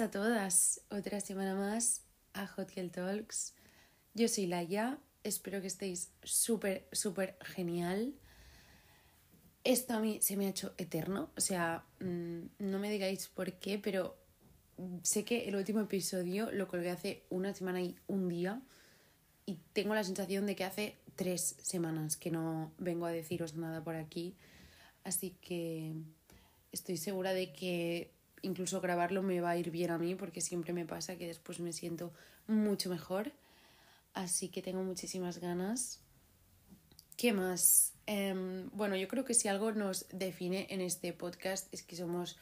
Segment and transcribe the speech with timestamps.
[0.00, 2.02] A todas, otra semana más
[2.34, 3.54] a Hot Girl Talks.
[4.12, 8.12] Yo soy Laia, espero que estéis súper, súper genial.
[9.64, 13.54] Esto a mí se me ha hecho eterno, o sea, mm, no me digáis por
[13.54, 14.18] qué, pero
[15.02, 18.60] sé que el último episodio lo colgué hace una semana y un día
[19.46, 23.82] y tengo la sensación de que hace tres semanas que no vengo a deciros nada
[23.82, 24.36] por aquí,
[25.04, 25.94] así que
[26.70, 30.72] estoy segura de que incluso grabarlo me va a ir bien a mí porque siempre
[30.72, 32.12] me pasa que después me siento
[32.46, 33.32] mucho mejor.
[34.14, 36.00] Así que tengo muchísimas ganas.
[37.16, 37.92] ¿Qué más?
[38.06, 42.38] Em, bueno, yo creo que si algo nos define en este podcast es que somos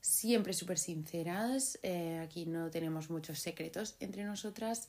[0.00, 1.78] siempre súper sinceras.
[1.82, 4.88] Eh, aquí no tenemos muchos secretos entre nosotras.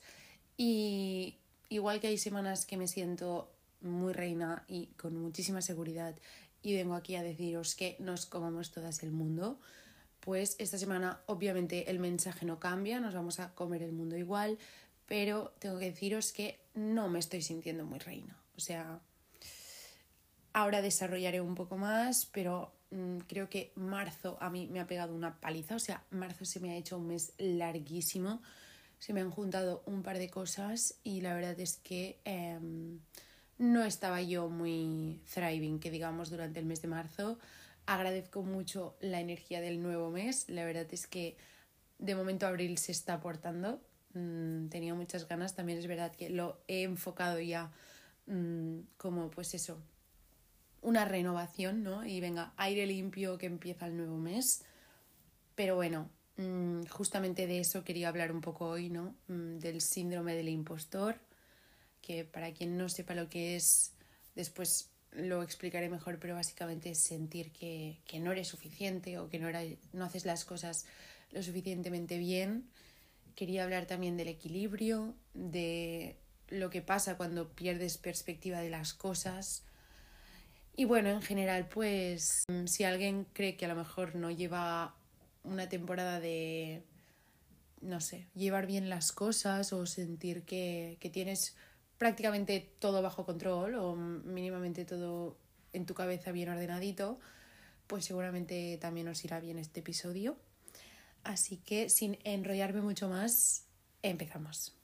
[0.56, 1.36] Y
[1.68, 6.14] igual que hay semanas que me siento muy reina y con muchísima seguridad
[6.64, 9.60] y vengo aquí a deciros que nos comamos todas el mundo,
[10.24, 14.58] pues esta semana obviamente el mensaje no cambia, nos vamos a comer el mundo igual,
[15.04, 18.34] pero tengo que deciros que no me estoy sintiendo muy reina.
[18.56, 19.00] O sea,
[20.54, 25.14] ahora desarrollaré un poco más, pero mm, creo que marzo a mí me ha pegado
[25.14, 28.40] una paliza, o sea, marzo se me ha hecho un mes larguísimo,
[28.98, 32.98] se me han juntado un par de cosas y la verdad es que em,
[33.58, 37.38] no estaba yo muy thriving, que digamos, durante el mes de marzo.
[37.86, 40.48] Agradezco mucho la energía del nuevo mes.
[40.48, 41.36] La verdad es que
[41.98, 43.80] de momento abril se está aportando.
[44.14, 45.54] Mm, tenía muchas ganas.
[45.54, 47.72] También es verdad que lo he enfocado ya
[48.26, 49.78] mm, como pues eso,
[50.80, 52.06] una renovación, ¿no?
[52.06, 54.64] Y venga, aire limpio que empieza el nuevo mes.
[55.54, 59.14] Pero bueno, mm, justamente de eso quería hablar un poco hoy, ¿no?
[59.28, 61.16] del síndrome del impostor,
[62.00, 63.94] que para quien no sepa lo que es,
[64.34, 69.38] después lo explicaré mejor, pero básicamente es sentir que, que no eres suficiente o que
[69.38, 69.48] no,
[69.92, 70.86] no haces las cosas
[71.30, 72.68] lo suficientemente bien.
[73.34, 76.16] Quería hablar también del equilibrio, de
[76.48, 79.64] lo que pasa cuando pierdes perspectiva de las cosas.
[80.76, 84.94] Y bueno, en general, pues si alguien cree que a lo mejor no lleva
[85.44, 86.82] una temporada de,
[87.80, 91.56] no sé, llevar bien las cosas o sentir que, que tienes
[92.04, 95.38] prácticamente todo bajo control o mínimamente todo
[95.72, 97.18] en tu cabeza bien ordenadito,
[97.86, 100.36] pues seguramente también os irá bien este episodio.
[101.22, 103.64] Así que sin enrollarme mucho más,
[104.02, 104.76] empezamos.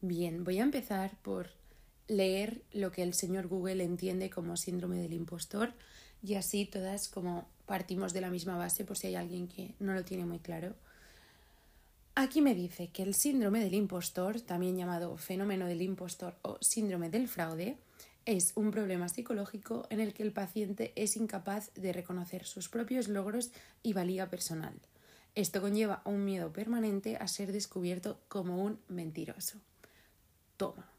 [0.00, 1.50] Bien, voy a empezar por
[2.06, 5.74] leer lo que el señor Google entiende como síndrome del impostor
[6.22, 9.92] y así todas como partimos de la misma base por si hay alguien que no
[9.92, 10.76] lo tiene muy claro.
[12.18, 17.10] Aquí me dice que el síndrome del impostor, también llamado fenómeno del impostor o síndrome
[17.10, 17.76] del fraude,
[18.24, 23.08] es un problema psicológico en el que el paciente es incapaz de reconocer sus propios
[23.08, 24.72] logros y valía personal.
[25.34, 29.60] Esto conlleva un miedo permanente a ser descubierto como un mentiroso.
[30.56, 30.90] Toma.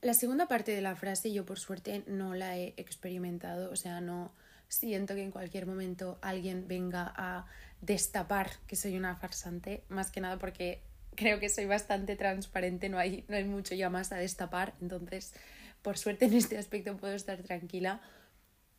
[0.00, 4.00] La segunda parte de la frase yo por suerte no la he experimentado, o sea,
[4.00, 4.32] no
[4.72, 7.46] siento que en cualquier momento alguien venga a
[7.82, 10.80] destapar que soy una farsante, más que nada porque
[11.14, 15.34] creo que soy bastante transparente, no hay, no hay mucho ya más a destapar, entonces
[15.82, 18.00] por suerte en este aspecto puedo estar tranquila.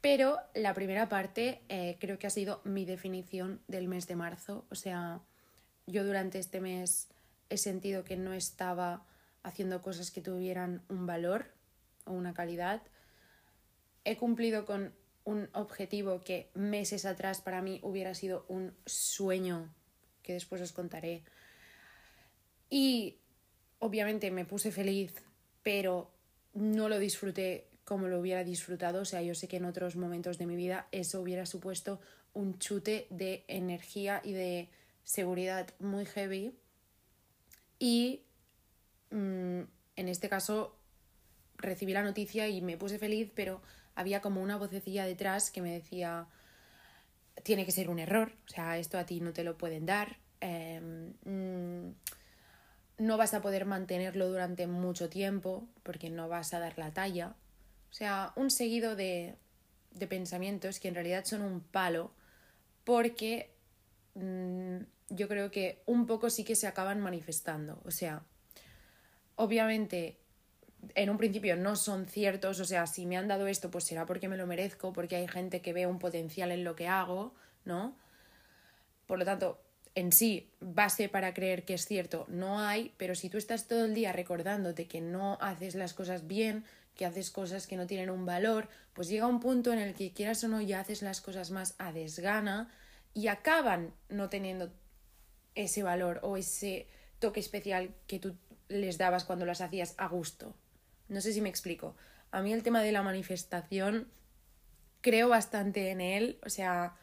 [0.02, 4.66] Pero la primera parte eh, creo que ha sido mi definición del mes de marzo,
[4.72, 5.22] o sea,
[5.86, 7.08] yo durante este mes
[7.50, 9.06] he sentido que no estaba
[9.44, 11.53] haciendo cosas que tuvieran un valor
[12.06, 12.82] o una calidad.
[14.06, 14.94] He cumplido con
[15.25, 19.73] un objetivo que meses atrás para mí hubiera sido un sueño,
[20.22, 21.23] que después os contaré.
[22.69, 23.17] Y
[23.79, 25.13] obviamente me puse feliz,
[25.61, 26.11] pero
[26.53, 29.01] no lo disfruté como lo hubiera disfrutado.
[29.01, 32.00] O sea, yo sé que en otros momentos de mi vida eso hubiera supuesto
[32.34, 34.69] un chute de energía y de
[35.03, 36.55] seguridad muy heavy.
[37.79, 38.23] Y
[39.11, 39.61] mm,
[39.96, 40.76] en este caso
[41.58, 43.61] recibí la noticia y me puse feliz, pero
[43.95, 46.28] había como una vocecilla detrás que me decía,
[47.43, 50.17] tiene que ser un error, o sea, esto a ti no te lo pueden dar,
[50.41, 51.93] em, mm,
[52.99, 57.35] no vas a poder mantenerlo durante mucho tiempo porque no vas a dar la talla.
[57.90, 59.35] O sea, un seguido de,
[59.91, 62.13] de pensamientos que en realidad son un palo
[62.84, 63.55] porque
[64.16, 64.78] mm,
[65.09, 67.81] yo creo que un poco sí que se acaban manifestando.
[67.85, 68.23] O sea,
[69.35, 70.17] obviamente
[70.96, 74.06] en un principio no son ciertos, o sea, si me han dado esto, pues será
[74.06, 77.34] porque me lo merezco, porque hay gente que ve un potencial en lo que hago,
[77.66, 77.96] ¿no?
[79.08, 79.59] Por lo tanto,
[79.96, 83.85] en sí, base para creer que es cierto no hay, pero si tú estás todo
[83.85, 86.64] el día recordándote que no haces las cosas bien,
[86.96, 90.12] que haces cosas que no tienen un valor, pues llega un punto en el que
[90.12, 92.72] quieras o no ya haces las cosas más a desgana
[93.14, 94.72] y acaban no teniendo
[95.56, 96.88] ese valor o ese
[97.20, 98.36] toque especial que tú
[98.70, 100.56] les dabas cuando las hacías a gusto.
[101.08, 101.96] No sé si me explico.
[102.32, 104.08] A mí el tema de la manifestación
[105.02, 106.96] creo bastante en él, o sea,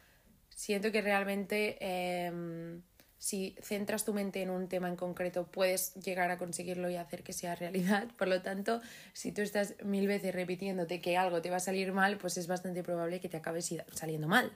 [0.49, 2.81] siento que realmente em,
[3.17, 7.23] si centras tu mente en un tema en concreto puedes llegar a conseguirlo y hacer
[7.23, 8.07] que sea realidad.
[8.17, 8.81] Por lo tanto,
[9.13, 12.47] si tú estás mil veces repitiéndote que algo te va a salir mal, pues es
[12.47, 14.51] bastante probable que te acabes saliendo mal.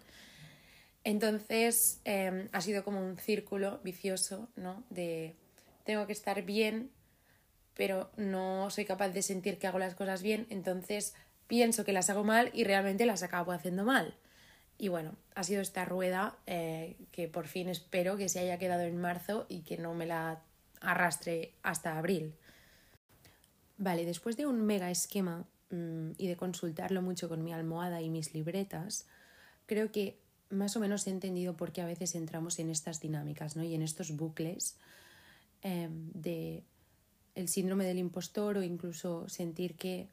[1.04, 4.84] Entonces, em, ha sido como un círculo vicioso, ¿no?
[4.90, 5.36] De
[5.84, 6.90] tengo que estar bien,
[7.76, 11.14] pero no soy capaz de sentir que hago las cosas bien, entonces
[11.48, 14.16] pienso que las hago mal y realmente las acabo haciendo mal.
[14.78, 18.84] Y bueno, ha sido esta rueda eh, que por fin espero que se haya quedado
[18.84, 20.42] en marzo y que no me la
[20.82, 22.34] arrastre hasta abril.
[23.78, 28.10] Vale, después de un mega esquema mm, y de consultarlo mucho con mi almohada y
[28.10, 29.08] mis libretas,
[29.66, 30.20] creo que
[30.50, 33.64] más o menos he entendido por qué a veces entramos en estas dinámicas ¿no?
[33.64, 34.78] y en estos bucles
[35.62, 36.64] em, de
[37.36, 40.08] el síndrome del impostor o incluso sentir que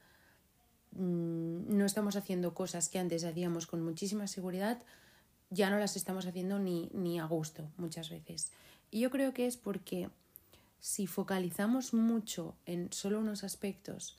[0.92, 4.82] mm, no estamos haciendo cosas que antes hacíamos con muchísima seguridad,
[5.50, 8.50] ya no las estamos haciendo ni, ni a gusto muchas veces.
[8.90, 10.10] Y yo creo que es porque
[10.80, 14.18] si focalizamos mucho en solo unos aspectos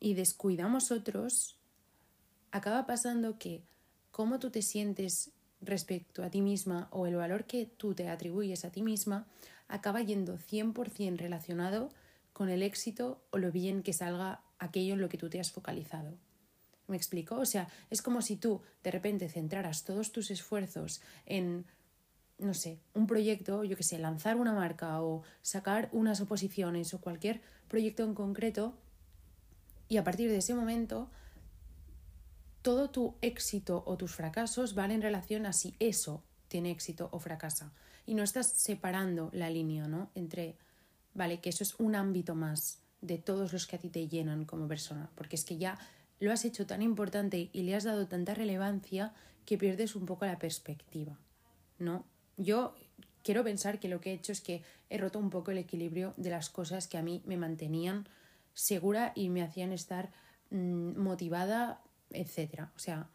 [0.00, 1.56] y descuidamos otros,
[2.50, 3.62] acaba pasando que
[4.10, 5.30] cómo tú te sientes
[5.60, 9.26] respecto a ti misma o el valor que tú te atribuyes a ti misma
[9.68, 11.90] acaba yendo 100% relacionado
[12.32, 15.52] con el éxito o lo bien que salga aquello en lo que tú te has
[15.52, 16.18] focalizado.
[16.86, 17.36] ¿Me explico?
[17.36, 21.64] O sea, es como si tú de repente centraras todos tus esfuerzos en,
[22.38, 27.00] no sé, un proyecto, yo que sé, lanzar una marca o sacar unas oposiciones o
[27.00, 28.76] cualquier proyecto en concreto
[29.88, 31.10] y a partir de ese momento
[32.62, 37.18] todo tu éxito o tus fracasos van en relación a si eso tiene éxito o
[37.18, 37.72] fracasa.
[38.06, 40.10] Y no estás separando la línea, ¿no?
[40.14, 40.56] Entre,
[41.14, 44.44] vale, que eso es un ámbito más de todos los que a ti te llenan
[44.44, 45.78] como persona, porque es que ya
[46.20, 49.12] lo has hecho tan importante y le has dado tanta relevancia
[49.44, 51.18] que pierdes un poco la perspectiva,
[51.78, 52.04] ¿no?
[52.36, 52.74] Yo
[53.22, 56.14] quiero pensar que lo que he hecho es que he roto un poco el equilibrio
[56.16, 58.08] de las cosas que a mí me mantenían
[58.54, 60.12] segura y me hacían estar
[60.50, 61.82] mm, motivada
[62.14, 62.72] etcétera.
[62.76, 63.08] O sea,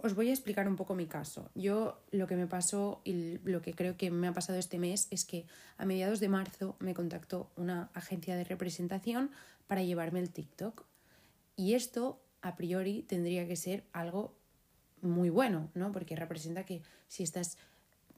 [0.00, 1.50] os voy a explicar un poco mi caso.
[1.54, 5.08] Yo lo que me pasó y lo que creo que me ha pasado este mes
[5.10, 5.46] es que
[5.76, 9.30] a mediados de marzo me contactó una agencia de representación
[9.66, 10.84] para llevarme el TikTok.
[11.56, 14.34] Y esto, a priori, tendría que ser algo
[15.02, 15.90] muy bueno, ¿no?
[15.90, 17.56] Porque representa que si estás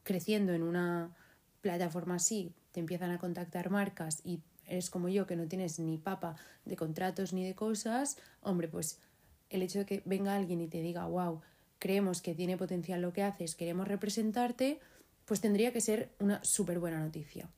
[0.02, 1.14] creciendo en una
[1.62, 5.98] plataforma así, te empiezan a contactar marcas y eres como yo, que no tienes ni
[5.98, 9.00] papa de contratos ni de cosas, hombre, pues
[9.48, 11.40] el hecho de que venga alguien y te diga, wow,
[11.80, 14.78] creemos que tiene potencial lo que haces, queremos representarte,
[15.24, 17.50] pues tendría que ser una súper buena noticia.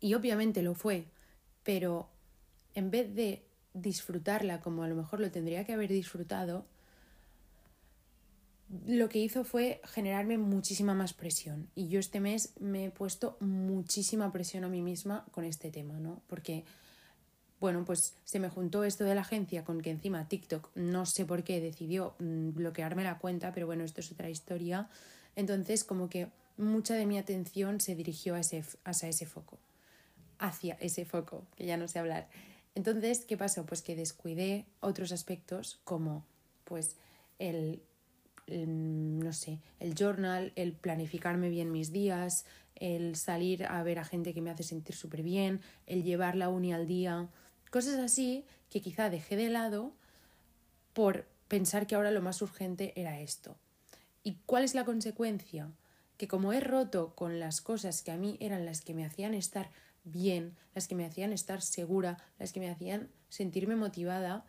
[0.00, 1.06] Y obviamente lo fue,
[1.62, 2.10] pero
[2.74, 6.66] en vez de disfrutarla como a lo mejor lo tendría que haber disfrutado,
[8.86, 11.68] lo que hizo fue generarme muchísima más presión.
[11.74, 16.00] Y yo este mes me he puesto muchísima presión a mí misma con este tema,
[16.00, 16.22] ¿no?
[16.26, 16.64] Porque,
[17.64, 21.24] bueno, pues se me juntó esto de la agencia con que encima TikTok, no sé
[21.24, 24.90] por qué, decidió mm, bloquearme la cuenta, pero bueno, esto es otra historia.
[25.34, 26.28] Entonces, como que
[26.58, 29.58] mucha de mi atención se dirigió a ese, hacia ese foco.
[30.38, 32.28] Hacia ese foco, que ya no sé hablar.
[32.74, 33.64] Entonces, ¿qué pasó?
[33.64, 36.22] Pues que descuidé otros aspectos como,
[36.66, 36.96] pues,
[37.38, 37.80] el
[38.46, 42.44] no sé, el journal, el planificarme bien mis días,
[42.74, 46.50] el salir a ver a gente que me hace sentir súper bien, el llevar la
[46.50, 47.30] uni al día,
[47.74, 49.92] cosas así que quizá dejé de lado
[50.92, 53.56] por pensar que ahora lo más urgente era esto.
[54.22, 55.72] ¿Y cuál es la consecuencia?
[56.16, 59.34] Que como he roto con las cosas que a mí eran las que me hacían
[59.34, 59.72] estar
[60.04, 64.44] bien, las que me hacían estar segura, las que me hacían sentirme motivada,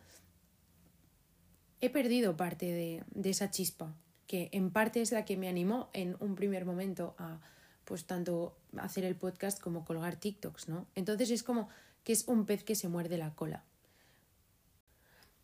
[1.82, 3.96] he perdido parte de, esa chispa,
[4.28, 7.40] que en parte es la que me animó en un primer momento a
[7.86, 10.86] pues tanto hacer el podcast como colgar TikToks, ¿no?
[10.94, 11.70] Entonces es como
[12.06, 13.66] que es un pez que se muerde la cola.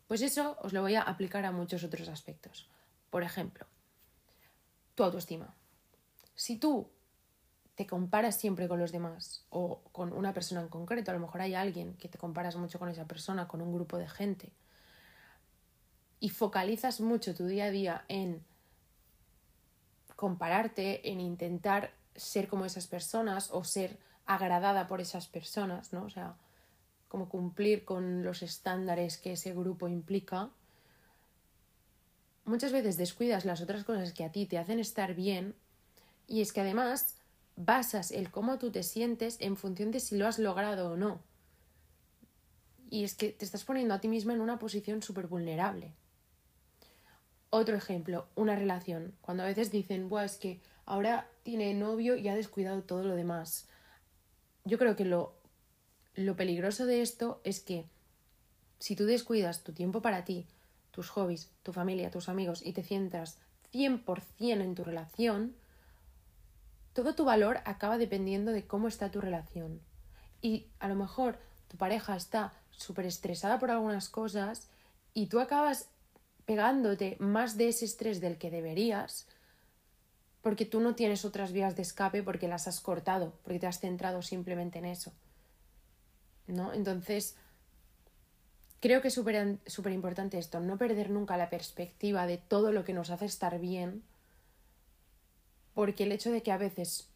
[0.06, 2.70] Pues eso os lo voy a aplicar a muchos otros aspectos.
[3.10, 3.66] Por ejemplo,
[4.94, 5.54] tu autoestima.
[6.34, 6.88] Si tú
[7.74, 11.40] te comparas siempre con los demás o con una persona en concreto, a lo mejor
[11.40, 14.52] hay alguien que te comparas mucho con esa persona, con un grupo de gente,
[16.20, 18.44] y focalizas mucho tu día a día en
[20.14, 26.04] compararte, en intentar ser como esas personas o ser agradada por esas personas, ¿no?
[26.04, 26.36] O sea,
[27.12, 30.48] como cumplir con los estándares que ese grupo implica,
[32.46, 35.54] muchas veces descuidas las otras cosas que a ti te hacen estar bien
[36.26, 37.18] y es que además
[37.54, 41.20] basas el cómo tú te sientes en función de si lo has logrado o no.
[42.88, 45.92] Y es que te estás poniendo a ti misma en una posición súper vulnerable.
[47.50, 49.12] Otro ejemplo, una relación.
[49.20, 53.16] Cuando a veces dicen, Buah, es que ahora tiene novio y ha descuidado todo lo
[53.16, 53.68] demás.
[54.64, 55.41] Yo creo que lo,
[56.14, 57.86] lo peligroso de esto es que
[58.78, 60.46] si tú descuidas tu tiempo para ti,
[60.90, 63.38] tus hobbies, tu familia, tus amigos y te centras
[63.72, 65.54] 100% en tu relación,
[66.92, 69.80] todo tu valor acaba dependiendo de cómo está tu relación.
[70.42, 71.38] Y a lo mejor
[71.68, 74.68] tu pareja está súper estresada por algunas cosas
[75.14, 75.88] y tú acabas
[76.44, 79.26] pegándote más de ese estrés del que deberías
[80.42, 83.78] porque tú no tienes otras vías de escape porque las has cortado, porque te has
[83.78, 85.12] centrado simplemente en eso.
[86.52, 86.72] ¿No?
[86.74, 87.36] Entonces,
[88.80, 92.92] creo que es súper importante esto, no perder nunca la perspectiva de todo lo que
[92.92, 94.02] nos hace estar bien
[95.74, 97.08] porque el hecho de que a veces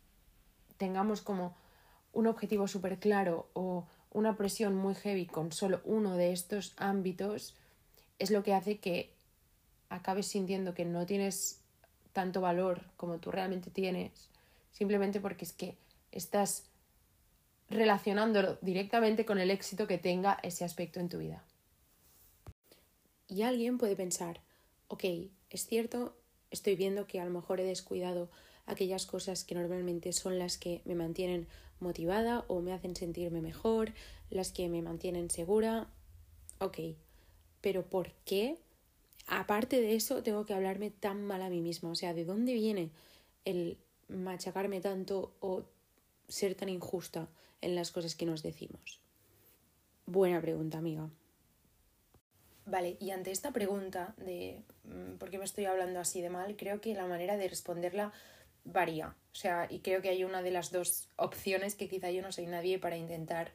[0.77, 1.55] tengamos como
[2.13, 7.55] un objetivo súper claro o una presión muy heavy con solo uno de estos ámbitos
[8.19, 9.13] es lo que hace que
[9.91, 11.61] acabes sintiendo que no tienes
[12.13, 14.31] tanto valor como tú realmente tienes,
[14.73, 15.77] simplemente porque es que
[16.13, 16.65] estás
[17.69, 21.45] relacionándolo directamente con el éxito que tenga ese aspecto en tu vida.
[23.29, 24.41] Y alguien puede pensar,
[24.89, 25.05] ok,
[25.51, 26.17] es cierto,
[26.51, 28.31] estoy viendo que a lo mejor he descuidado
[28.67, 31.49] aquellas cosas que normalmente son las que me mantienen
[31.81, 33.93] motivada o me hacen sentirme mejor,
[34.31, 35.89] las que me mantienen segura.
[36.59, 36.79] Ok,
[37.61, 38.59] pero ¿por qué?
[39.27, 41.91] Aparte de eso, tengo que hablarme tan mal a mí misma.
[41.91, 42.91] O sea, ¿de dónde viene
[43.45, 43.77] el
[44.09, 45.65] machacarme tanto o
[46.29, 47.29] ser tan injusta
[47.61, 49.01] en las cosas que nos decimos?
[50.07, 51.09] Buena pregunta, amiga.
[52.65, 56.57] Vale, y ante esta pregunta de mm, por qué me estoy hablando así de mal,
[56.57, 58.13] creo que la manera de responderla
[58.65, 59.15] varía.
[59.33, 62.33] O sea, y creo que hay una de las dos opciones que quizá yo no
[62.33, 63.53] soy nadie para intentar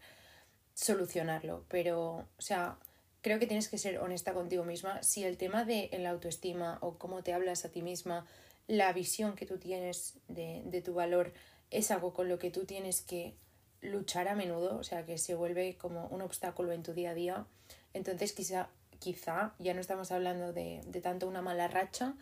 [0.74, 1.66] solucionarlo.
[1.68, 2.78] Pero, o sea,
[3.22, 5.04] creo que tienes que ser honesta contigo misma.
[5.04, 8.26] Si el tema de la autoestima o cómo te hablas a ti misma,
[8.68, 11.34] la visión que tú tienes de, de tu valor
[11.72, 13.36] es algo con lo que tú tienes que
[13.82, 17.16] luchar a menudo, o sea, que se vuelve como un obstáculo en tu día a
[17.16, 17.46] día,
[17.94, 22.14] entonces quizá, quizá ya no estamos hablando de, de tanto una mala racha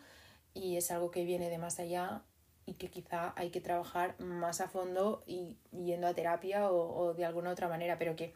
[0.54, 2.22] y es algo que viene de más allá
[2.70, 7.24] y que quizá hay que trabajar más a fondo y yendo a terapia o, de
[7.24, 8.32] alguna otra manera, pero que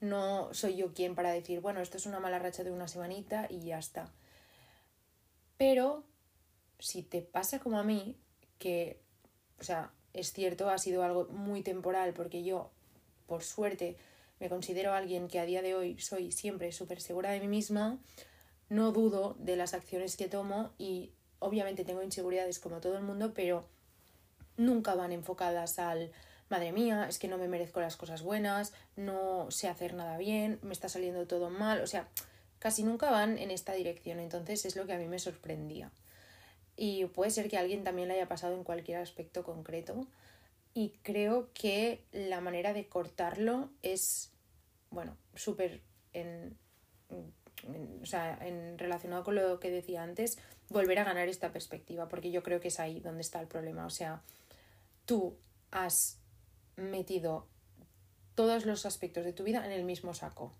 [0.00, 3.46] no soy yo quien para decir, bueno, esto es una mala racha de una semanita
[3.50, 4.12] y ya está.
[5.56, 6.04] Pero
[6.78, 8.16] si te pasa como a mí,
[8.58, 9.00] que,
[9.58, 12.70] o sea, es cierto, ha sido algo muy temporal porque yo,
[13.26, 13.96] por suerte,
[14.40, 17.98] me considero alguien que a día de hoy soy siempre súper segura de mí misma,
[18.68, 23.32] no dudo de las acciones que tomo y obviamente tengo inseguridades como todo el mundo,
[23.34, 23.64] pero
[24.56, 26.12] nunca van enfocadas al
[26.48, 30.58] madre mía, es que no me merezco las cosas buenas, no sé hacer nada bien,
[30.62, 32.08] me está saliendo todo mal, o sea,
[32.58, 35.90] casi nunca van en esta dirección, entonces es lo que a mí me sorprendía.
[36.76, 40.06] Y puede ser que alguien también le haya pasado en cualquier aspecto concreto.
[40.74, 44.30] Y creo que la manera de cortarlo es,
[44.90, 46.56] bueno, súper en,
[48.02, 50.38] o sea, en relacionado con lo que decía antes,
[50.70, 53.86] volver a ganar esta perspectiva, porque yo creo que es ahí donde está el problema.
[53.86, 54.22] O sea,
[55.04, 55.36] tú
[55.70, 56.18] has
[56.76, 57.46] metido
[58.34, 60.52] todos los aspectos de tu vida en el mismo saco.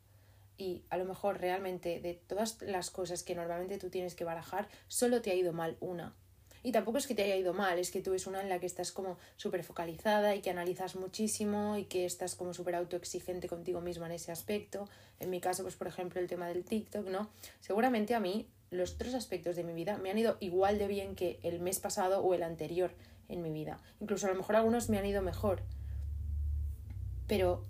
[0.63, 4.69] Y a lo mejor realmente de todas las cosas que normalmente tú tienes que barajar,
[4.87, 6.15] solo te ha ido mal una.
[6.63, 8.61] Y tampoco es que te haya ido mal, es que tú es una en la
[8.61, 13.49] que estás como súper focalizada y que analizas muchísimo y que estás como súper autoexigente
[13.49, 14.89] contigo misma en ese aspecto.
[15.19, 17.29] En mi caso, pues por ejemplo, el tema del TikTok, ¿no?
[17.59, 21.17] Seguramente a mí los otros aspectos de mi vida me han ido igual de bien
[21.17, 22.95] que el mes pasado o el anterior
[23.29, 23.81] en mi vida.
[23.99, 25.63] Incluso a lo mejor algunos me han ido mejor.
[27.27, 27.65] Pero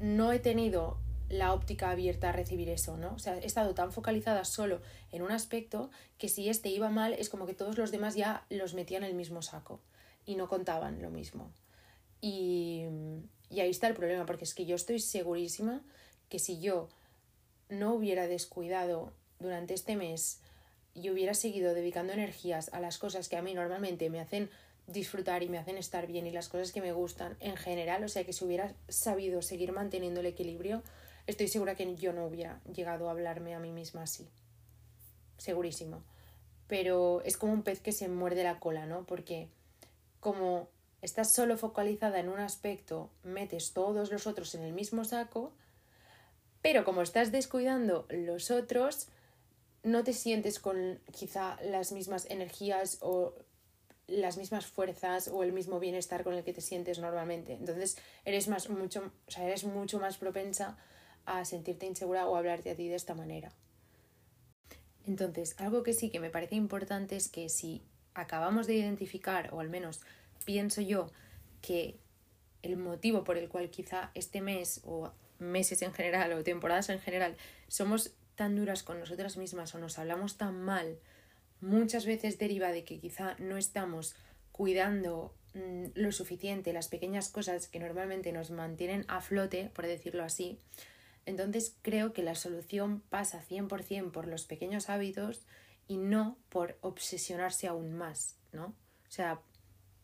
[0.00, 3.14] no he tenido la óptica abierta a recibir eso, ¿no?
[3.14, 4.80] O sea, he estado tan focalizada solo
[5.10, 8.44] en un aspecto que si este iba mal es como que todos los demás ya
[8.48, 9.80] los metían en el mismo saco
[10.24, 11.52] y no contaban lo mismo.
[12.20, 12.84] Y,
[13.50, 15.82] y ahí está el problema, porque es que yo estoy segurísima
[16.28, 16.88] que si yo
[17.68, 20.40] no hubiera descuidado durante este mes
[20.94, 24.50] y hubiera seguido dedicando energías a las cosas que a mí normalmente me hacen
[24.86, 28.08] disfrutar y me hacen estar bien y las cosas que me gustan en general, o
[28.08, 30.82] sea que si hubiera sabido seguir manteniendo el equilibrio,
[31.26, 34.28] estoy segura que yo no hubiera llegado a hablarme a mí misma así.
[35.38, 36.02] Segurísimo.
[36.66, 39.04] Pero es como un pez que se muerde la cola, ¿no?
[39.04, 39.48] Porque
[40.20, 40.68] como
[41.02, 45.52] estás solo focalizada en un aspecto, metes todos los otros en el mismo saco,
[46.62, 49.06] Pero como estás descuidando los otros,
[49.84, 53.34] no te sientes con quizá las mismas energías o
[54.08, 57.52] las mismas fuerzas o el mismo bienestar con el que te sientes normalmente.
[57.52, 60.76] Entonces eres más mucho, o sea, eres mucho más propensa
[61.26, 63.52] a sentirte insegura o hablarte a ti de esta manera.
[65.06, 67.82] Entonces, algo que sí que me parece importante es que si
[68.14, 70.00] acabamos de identificar, o al menos
[70.44, 71.10] pienso yo,
[71.60, 71.98] que
[72.62, 76.98] el motivo por el cual quizá este mes o meses en general o temporadas en
[76.98, 77.36] general
[77.68, 80.98] somos tan duras con nosotras mismas o nos hablamos tan mal,
[81.60, 84.14] muchas veces deriva de que quizá no estamos
[84.52, 90.24] cuidando mm, lo suficiente las pequeñas cosas que normalmente nos mantienen a flote, por decirlo
[90.24, 90.58] así,
[91.26, 95.44] entonces creo que la solución pasa 100% por los pequeños hábitos
[95.88, 98.66] y no por obsesionarse aún más, ¿no?
[98.66, 99.40] O sea,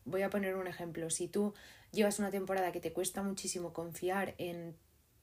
[0.05, 1.09] voy a poner un ejemplo.
[1.09, 1.53] Si tú
[1.91, 4.75] llevas una temporada que te cuesta muchísimo confiar en,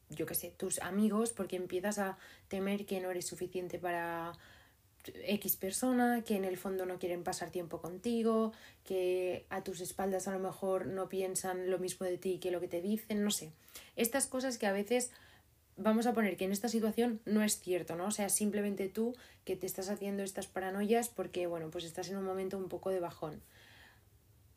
[0.09, 4.33] yo qué sé, tus amigos porque empiezas a temer que no eres suficiente para
[5.04, 8.52] X persona, que en el fondo no quieren pasar tiempo contigo,
[8.85, 12.61] que a tus espaldas a lo mejor no piensan lo mismo de ti que lo
[12.61, 13.52] que te dicen, no sé.
[13.97, 15.11] Estas cosas que a veces
[15.82, 18.06] vamos a poner que en esta situación no es cierto, ¿no?
[18.06, 22.18] O sea, simplemente tú que te estás haciendo estas paranoias porque, bueno, pues estás en
[22.18, 23.40] un momento un poco de bajón.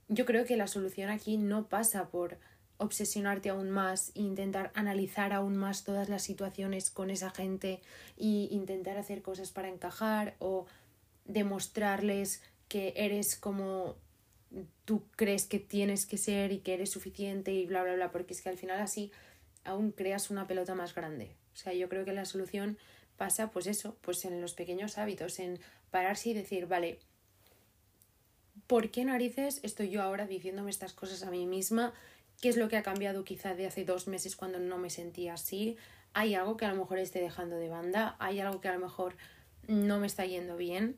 [0.09, 2.37] Yo creo que la solución aquí no pasa por
[2.77, 7.81] obsesionarte aún más e intentar analizar aún más todas las situaciones con esa gente
[8.17, 10.65] e intentar hacer cosas para encajar o
[11.25, 13.95] demostrarles que eres como
[14.85, 18.33] tú crees que tienes que ser y que eres suficiente y bla bla bla porque
[18.33, 19.11] es que al final así
[19.63, 21.35] aún creas una pelota más grande.
[21.53, 22.77] O sea, yo creo que la solución
[23.17, 25.59] pasa pues eso, pues en los pequeños hábitos, en
[25.91, 26.99] pararse y decir, vale,
[28.67, 31.93] ¿por qué narices estoy yo ahora diciéndome estas cosas a mí misma?
[32.41, 35.35] ¿Qué es lo que ha cambiado quizá de hace dos meses cuando no me sentía
[35.35, 35.77] así?
[36.13, 38.15] ¿Hay algo que a lo mejor esté dejando de banda?
[38.19, 39.15] ¿Hay algo que a lo mejor
[39.67, 40.97] no me está yendo bien?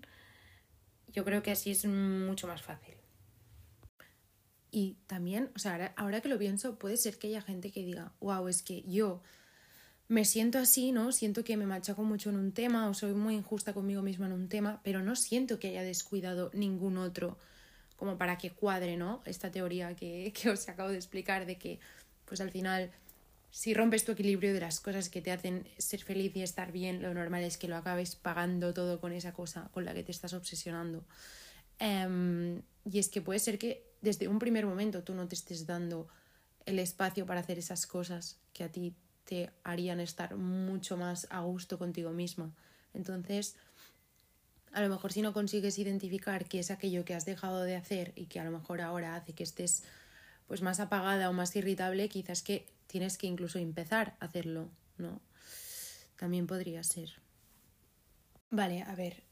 [1.08, 2.96] Yo creo que así es mucho más fácil.
[4.76, 8.12] Y también, o sea, ahora, que lo pienso, puede ser que haya gente que diga,
[8.20, 9.24] wow, es que yo
[10.10, 11.14] me siento así, ¿no?
[11.14, 14.34] Siento que me machaco mucho en un tema o soy muy injusta conmigo misma en
[14.34, 17.38] un tema, pero no siento que haya descuidado ningún otro
[17.96, 19.24] como para que cuadre, ¿no?
[19.24, 21.80] Esta teoría que, que os acabo de explicar de que,
[22.26, 22.92] pues al final,
[23.52, 27.02] si rompes tu equilibrio de las cosas que te hacen ser feliz y estar bien,
[27.02, 30.12] lo normal es que lo acabes pagando todo con esa cosa con la que te
[30.12, 31.06] estás obsesionando.
[31.80, 35.66] Em, y es que puede ser que desde un primer momento tú no te estés
[35.66, 36.08] dando
[36.66, 41.42] el espacio para hacer esas cosas que a ti te harían estar mucho más a
[41.42, 42.54] gusto contigo misma.
[42.94, 43.56] Entonces,
[44.72, 48.14] a lo mejor si no consigues identificar qué es aquello que has dejado de hacer
[48.16, 49.84] y que a lo mejor ahora hace que estés
[50.48, 55.20] pues más apagada o más irritable, quizás que tienes que incluso empezar a hacerlo, ¿no?
[56.18, 57.10] También podría ser.
[58.52, 59.24] Vale, a ver,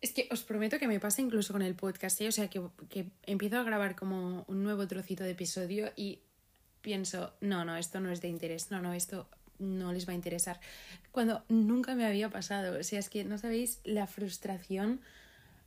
[0.00, 2.28] es que os prometo que me pasa incluso con el podcast, ¿eh?
[2.28, 6.20] o sea, que, que empiezo a grabar como un nuevo trocito de episodio y
[6.80, 10.16] pienso, no, no, esto no es de interés, no, no, esto no les va a
[10.16, 10.60] interesar.
[11.10, 15.00] Cuando nunca me había pasado, o sea, es que no sabéis la frustración,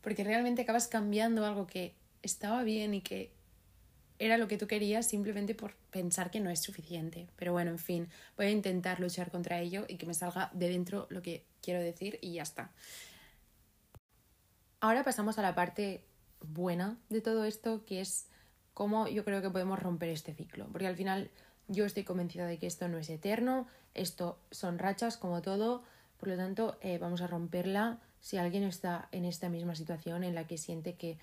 [0.02, 3.32] porque realmente acabas cambiando algo que estaba bien y que
[4.18, 7.28] era lo que tú querías simplemente por pensar que no es suficiente.
[7.36, 10.70] Pero bueno, en fin, voy a intentar luchar contra ello y que me salga de
[10.70, 12.72] dentro lo que quiero decir y ya está.
[14.82, 16.04] Ahora pasamos a la parte
[16.42, 18.28] buena de todo esto, que es
[18.74, 20.68] cómo yo creo que podemos romper este ciclo.
[20.72, 21.30] Porque al final
[21.68, 25.84] yo estoy convencida de que esto no es eterno, esto son rachas como todo,
[26.18, 30.34] por lo tanto eh, vamos a romperla si alguien está en esta misma situación en
[30.34, 31.20] la que siente que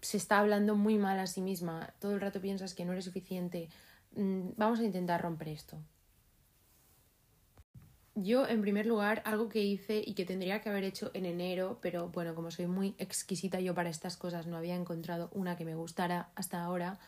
[0.00, 3.04] se está hablando muy mal a sí misma, todo el rato piensas que no eres
[3.04, 3.68] suficiente,
[4.16, 5.78] mm, vamos a intentar romper esto.
[8.16, 11.78] Yo, en primer lugar, algo que hice y que tendría que haber hecho en enero,
[11.82, 15.64] pero bueno, como soy muy exquisita yo para estas cosas, no había encontrado una que
[15.64, 17.00] me gustara hasta ahora,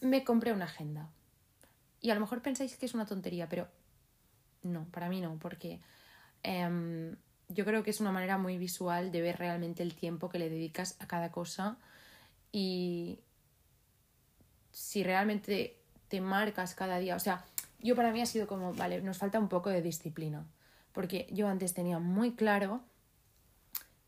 [0.00, 1.08] me compré una agenda.
[2.02, 3.68] Y a lo mejor pensáis que es una tontería, pero
[4.62, 5.80] no, para mí no, porque
[6.42, 7.16] em,
[7.48, 10.50] yo creo que es una manera muy visual de ver realmente el tiempo que le
[10.50, 11.78] dedicas a cada cosa
[12.52, 13.20] y
[14.70, 17.44] si realmente te marcas cada día, o sea,
[17.86, 20.46] yo para mí ha sido como, vale, nos falta un poco de disciplina,
[20.92, 22.82] porque yo antes tenía muy claro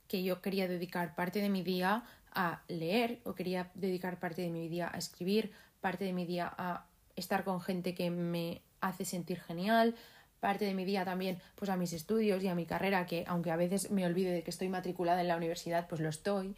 [0.08, 4.50] que yo quería dedicar parte de mi día a leer o quería dedicar parte de
[4.50, 6.86] mi día a escribir, parte de mi día a
[7.16, 9.94] estar con gente que me hace sentir genial,
[10.40, 13.50] parte de mi día también pues a mis estudios y a mi carrera que aunque
[13.50, 16.56] a veces me olvide de que estoy matriculada en la universidad pues lo estoy.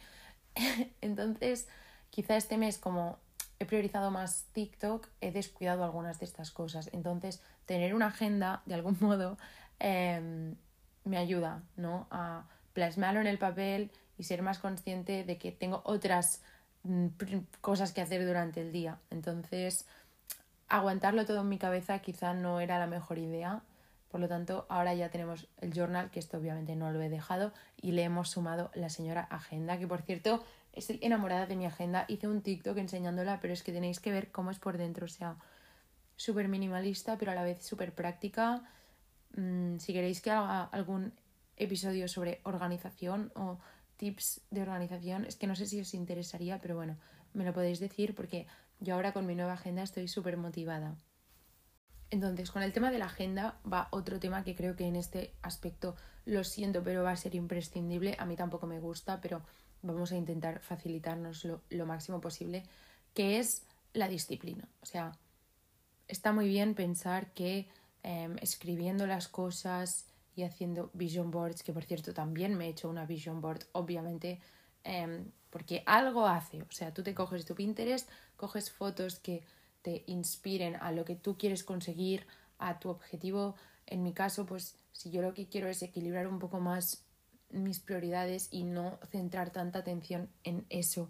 [1.01, 1.67] Entonces
[2.09, 3.19] quizá este mes como
[3.61, 6.89] he priorizado más TikTok, he descuidado algunas de estas cosas.
[6.93, 9.37] Entonces, tener una agenda, de algún modo,
[9.77, 10.55] em,
[11.03, 12.07] me ayuda, ¿no?
[12.09, 16.41] A plasmarlo en el papel y ser más consciente de que tengo otras
[16.83, 17.07] mm,
[17.61, 18.97] cosas que hacer durante el día.
[19.11, 19.85] Entonces,
[20.67, 23.61] aguantarlo todo en mi cabeza quizá no era la mejor idea.
[24.09, 27.53] Por lo tanto, ahora ya tenemos el journal, que esto obviamente no lo he dejado,
[27.79, 30.43] y le hemos sumado la señora agenda, que por cierto,
[30.73, 32.05] estoy enamorada de mi agenda.
[32.07, 35.05] Hice un TikTok enseñándola, pero es que tenéis que ver cómo es por dentro.
[35.05, 35.37] O sea,
[36.15, 38.63] súper minimalista, pero a la vez súper práctica.
[39.35, 41.13] Mm, si queréis que haga algún
[41.57, 43.59] episodio sobre organización o
[43.97, 46.97] tips de organización, es que no sé si os interesaría, pero bueno,
[47.33, 48.47] me lo podéis decir porque
[48.79, 50.95] yo ahora con mi nueva agenda estoy súper motivada.
[52.09, 55.33] Entonces, con el tema de la agenda va otro tema que creo que en este
[55.41, 58.15] aspecto lo siento, pero va a ser imprescindible.
[58.19, 59.41] A mí tampoco me gusta, pero
[59.81, 62.63] vamos a intentar facilitarnos lo, máximo posible,
[63.13, 63.63] que es
[63.93, 64.67] la disciplina.
[64.81, 65.11] O sea,
[66.07, 67.67] está muy bien pensar que
[68.03, 72.89] em, escribiendo las cosas y haciendo vision boards, que por cierto también me he hecho
[72.89, 74.39] una vision board, obviamente,
[74.83, 76.61] em, porque algo hace.
[76.61, 79.43] O sea, tú te coges tu Pinterest, coges fotos que
[79.81, 82.25] te inspiren a lo que tú quieres conseguir,
[82.59, 83.55] a tu objetivo.
[83.85, 87.03] En mi caso, pues si yo lo que quiero es equilibrar un poco más
[87.51, 91.09] mis prioridades y no centrar tanta atención en eso,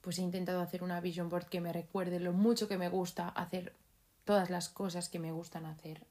[0.00, 3.28] pues he intentado hacer una vision board que me recuerde lo mucho que me gusta
[3.28, 3.74] hacer
[4.24, 6.04] todas las cosas que me gustan hacer.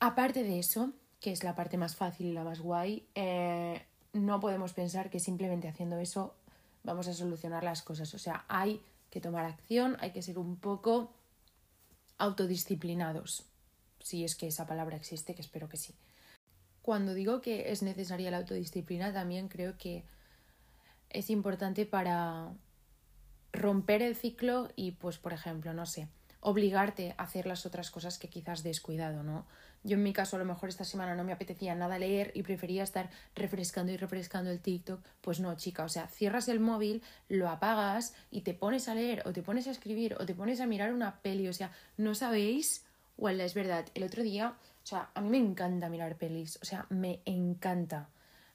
[0.00, 4.40] Aparte de eso, que es la parte más fácil y la más guay, eh, no
[4.40, 6.34] podemos pensar que simplemente haciendo eso
[6.82, 8.12] vamos a solucionar las cosas.
[8.14, 11.10] O sea, hay que tomar acción, hay que ser un poco
[12.18, 13.44] autodisciplinados,
[14.00, 15.94] si es que esa palabra existe, que espero que sí.
[16.84, 20.04] Cuando digo que es necesaria la autodisciplina, también creo que
[21.08, 22.52] es importante para
[23.54, 26.08] romper el ciclo y, pues, por ejemplo, no sé,
[26.40, 29.46] obligarte a hacer las otras cosas que quizás descuidado, ¿no?
[29.82, 32.42] Yo en mi caso a lo mejor esta semana no me apetecía nada leer y
[32.42, 35.00] prefería estar refrescando y refrescando el TikTok.
[35.22, 39.22] Pues no, chica, o sea, cierras el móvil, lo apagas y te pones a leer
[39.24, 41.48] o te pones a escribir o te pones a mirar una peli.
[41.48, 42.84] O sea, no sabéis,
[43.16, 46.64] Wallah, es verdad, el otro día, o sea, a mí me encanta mirar pelis, o
[46.66, 48.10] sea, me encanta.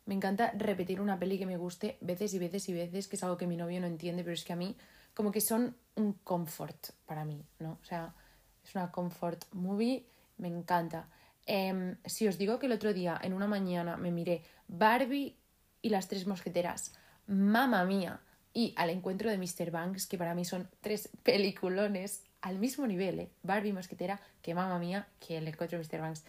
[0.06, 3.24] Me encanta repetir una peli que me guste veces y veces y veces, que es
[3.24, 4.76] algo que mi novio no entiende, pero es que a mí
[5.16, 7.80] como que son un comfort para mí, ¿no?
[7.82, 8.14] O sea,
[8.64, 10.06] es una comfort movie,
[10.38, 11.10] me encanta.
[11.48, 15.36] Em, si os digo que el otro día, en una mañana, me miré Barbie
[15.82, 16.94] y las tres mosqueteras,
[17.26, 18.22] mamá mía,
[18.54, 19.72] y al encuentro de Mr.
[19.72, 23.32] Banks, que para mí son tres peliculones al mismo nivel, ¿eh?
[23.44, 26.02] Barbie mosquetera, que mamá mía, que el encuentro de Mr.
[26.02, 26.24] Banks.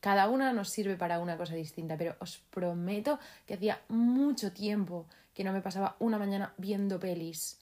[0.00, 5.06] Cada una nos sirve para una cosa distinta, pero os prometo que hacía mucho tiempo
[5.32, 7.60] que no me pasaba una mañana viendo pelis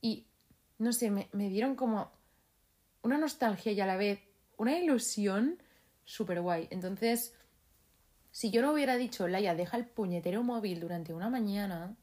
[0.00, 0.26] y,
[0.78, 2.12] no sé, me, dieron como
[3.02, 4.20] una nostalgia y a la vez
[4.56, 5.58] una ilusión
[6.04, 6.68] súper guay.
[6.70, 7.34] Entonces,
[8.30, 11.96] si yo no hubiera dicho, Laia, deja el puñetero móvil durante una mañana,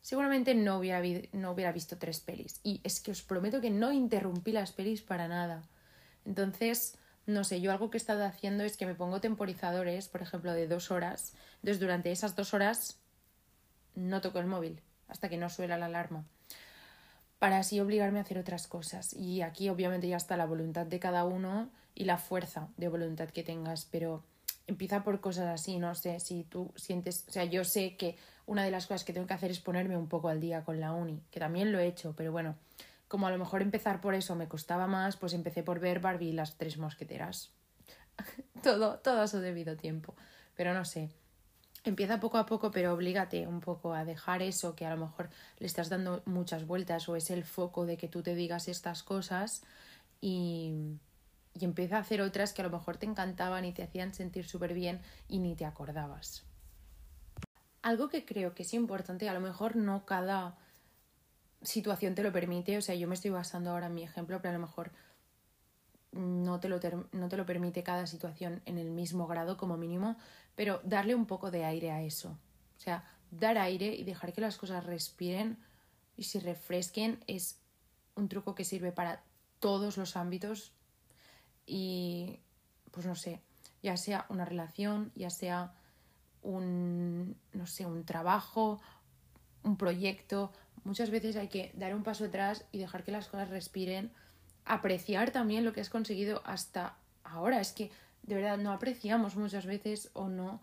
[0.00, 2.60] seguramente no hubiera, no hubiera visto tres pelis.
[2.62, 5.62] Y es que os prometo que no interrumpí las pelis para nada.
[6.24, 10.22] Entonces, no sé, yo algo que he estado haciendo es que me pongo temporizadores, por
[10.22, 11.34] ejemplo, de dos horas.
[11.56, 12.98] Entonces, durante esas dos horas
[13.94, 16.24] no toco el móvil hasta que no suela la alarma
[17.40, 19.14] para así obligarme a hacer otras cosas.
[19.14, 23.30] Y aquí obviamente ya está la voluntad de cada uno y la fuerza de voluntad
[23.30, 24.22] que tengas, pero
[24.70, 28.64] empieza por cosas así, no sé, si tú sientes, o sea, yo sé que una
[28.64, 30.92] de las cosas que tengo que hacer es ponerme un poco al día con la
[30.92, 32.56] uni, que también lo he hecho, pero bueno,
[33.08, 36.28] como a lo mejor empezar por eso me costaba más, pues empecé por ver Barbie
[36.28, 37.50] y las tres mosqueteras.
[38.62, 40.14] todo, todo a su debido tiempo.
[40.54, 41.10] Pero no sé,
[41.82, 45.30] empieza poco a poco, pero oblígate un poco a dejar eso que a lo mejor
[45.58, 49.02] le estás dando muchas vueltas o es el foco de que tú te digas estas
[49.02, 49.62] cosas
[50.20, 51.00] y,
[51.60, 54.46] y empieza a hacer otras que a lo mejor te encantaban y te hacían sentir
[54.46, 56.44] súper bien y ni te acordabas.
[57.82, 60.58] Algo que creo que es importante, a lo mejor no cada
[61.62, 64.50] situación te lo permite, o sea, yo me estoy basando ahora en mi ejemplo, pero
[64.50, 64.92] a lo mejor
[66.12, 66.80] no te, lo
[67.12, 70.16] no te lo permite cada situación en el mismo grado como mínimo,
[70.56, 72.30] pero darle un poco de aire a eso.
[72.76, 75.58] O sea, dar aire y dejar que las cosas respiren
[76.16, 77.60] y se refresquen es
[78.14, 79.22] un truco que sirve para
[79.60, 80.72] todos los ámbitos
[81.70, 82.40] y
[82.90, 83.40] pues no sé,
[83.80, 85.72] ya sea una relación, ya sea
[86.42, 88.80] un no sé, un trabajo,
[89.62, 90.52] un proyecto,
[90.82, 94.10] muchas veces hay que dar un paso atrás y dejar que las cosas respiren
[94.64, 97.60] apreciar también lo que has conseguido hasta ahora.
[97.60, 100.60] Es que de verdad no apreciamos muchas veces o no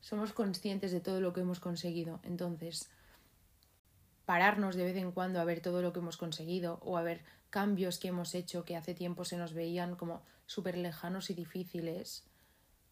[0.00, 2.18] somos conscientes de todo lo que hemos conseguido.
[2.24, 2.90] Entonces,
[4.28, 7.22] pararnos de vez en cuando a ver todo lo que hemos conseguido o a ver
[7.48, 12.26] cambios que hemos hecho que hace tiempo se nos veían como súper lejanos y difíciles,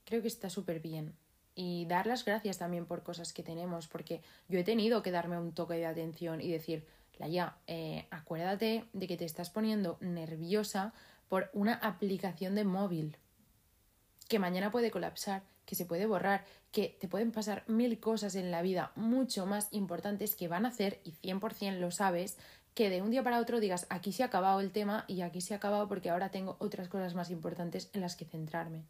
[0.07, 1.14] creo que está súper bien.
[1.55, 5.38] Y dar las gracias también por cosas que tenemos, porque yo he tenido que darme
[5.38, 6.87] un toque de atención y decir,
[7.18, 10.94] Laia, eh, acuérdate de que te estás poniendo nerviosa
[11.29, 13.18] por una aplicación de móvil
[14.27, 18.51] que mañana puede colapsar, que se puede borrar, que te pueden pasar mil cosas en
[18.51, 22.39] la vida mucho más importantes que van a hacer, y 100% lo sabes,
[22.75, 25.41] que de un día para otro digas, aquí se ha acabado el tema y aquí
[25.41, 28.85] se ha acabado porque ahora tengo otras cosas más importantes en las que centrarme.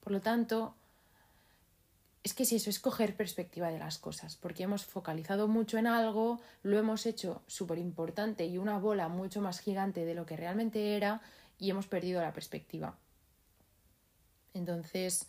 [0.00, 0.74] Por lo tanto,
[2.24, 5.86] es que si eso es coger perspectiva de las cosas, porque hemos focalizado mucho en
[5.86, 10.36] algo, lo hemos hecho súper importante y una bola mucho más gigante de lo que
[10.36, 11.20] realmente era
[11.58, 12.96] y hemos perdido la perspectiva.
[14.54, 15.28] Entonces,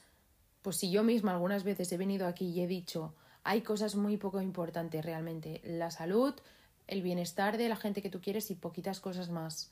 [0.63, 4.17] pues si yo misma algunas veces he venido aquí y he dicho, hay cosas muy
[4.17, 6.34] poco importantes realmente, la salud,
[6.88, 9.71] el bienestar de la gente que tú quieres y poquitas cosas más.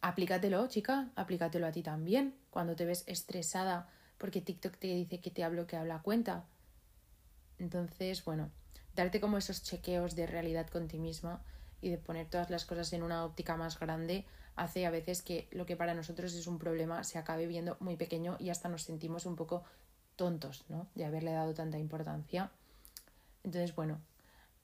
[0.00, 2.34] Aplícatelo, chica, aplícatelo a ti también.
[2.50, 6.44] Cuando te ves estresada porque TikTok te dice que te ha bloqueado la cuenta.
[7.58, 8.50] Entonces, bueno,
[8.94, 11.42] darte como esos chequeos de realidad con ti misma
[11.80, 14.24] y de poner todas las cosas en una óptica más grande
[14.56, 17.96] hace a veces que lo que para nosotros es un problema se acabe viendo muy
[17.96, 19.64] pequeño y hasta nos sentimos un poco
[20.16, 20.86] tontos, ¿no?
[20.94, 22.50] De haberle dado tanta importancia.
[23.42, 24.00] Entonces, bueno,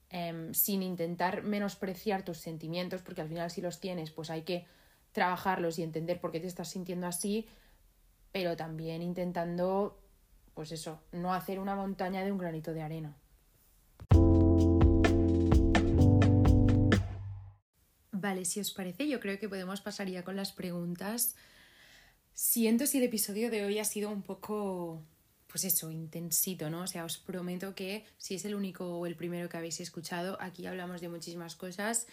[0.09, 4.65] em, sin intentar menospreciar tus sentimientos, porque al final si los tienes, pues hay que
[5.11, 7.47] trabajarlos y entender por qué te estás sintiendo así,
[8.31, 9.99] pero también intentando,
[10.53, 13.17] pues eso, no hacer una montaña de un granito de arena.
[18.21, 21.35] Vale, si os parece, yo creo que podemos pasar ya con las preguntas.
[22.35, 25.01] Siento si el episodio de hoy ha sido un poco,
[25.47, 26.83] pues eso, intensito, ¿no?
[26.83, 30.37] O sea, os prometo que si es el único o el primero que habéis escuchado,
[30.39, 32.05] aquí hablamos de muchísimas cosas.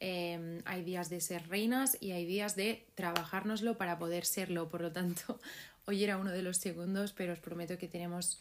[0.00, 4.68] Em, hay días de ser reinas y hay días de trabajárnoslo para poder serlo.
[4.68, 5.40] Por lo tanto,
[5.86, 8.38] hoy era uno de los segundos, pero os prometo que tenemos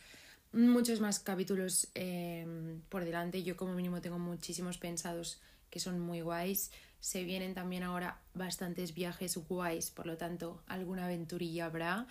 [0.51, 3.43] muchos más capítulos em, por delante.
[3.43, 6.69] Yo como mínimo tengo muchísimos pensados que son muy guays.
[7.03, 12.07] Se vienen también ahora bastantes viajes guays, por lo tanto, alguna aventurilla habrá.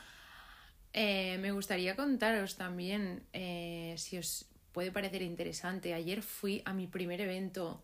[0.92, 6.88] Eh, me gustaría contaros también, eh, si os puede parecer interesante, ayer fui a mi
[6.88, 7.82] primer evento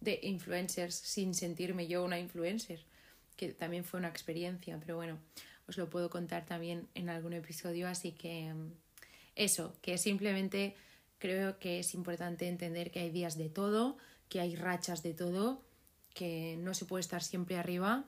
[0.00, 2.86] de influencers sin sentirme yo una influencer,
[3.36, 5.18] que también fue una experiencia, pero bueno,
[5.68, 8.54] os lo puedo contar también en algún episodio, así que
[9.34, 10.74] eso, que simplemente
[11.18, 13.98] creo que es importante entender que hay días de todo,
[14.30, 15.65] que hay rachas de todo
[16.16, 18.06] que no se puede estar siempre arriba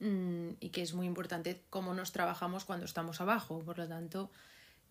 [0.00, 3.60] mm, y que es muy importante cómo nos trabajamos cuando estamos abajo.
[3.60, 4.32] Por lo tanto,